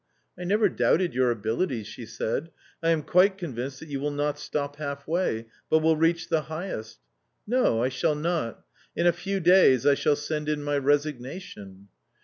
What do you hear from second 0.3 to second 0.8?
"I never